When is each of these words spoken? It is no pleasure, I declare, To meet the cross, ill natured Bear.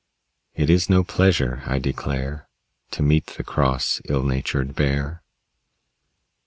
It 0.55 0.71
is 0.71 0.89
no 0.89 1.03
pleasure, 1.03 1.61
I 1.67 1.77
declare, 1.77 2.47
To 2.89 3.03
meet 3.03 3.27
the 3.37 3.43
cross, 3.43 4.01
ill 4.09 4.23
natured 4.23 4.73
Bear. 4.73 5.21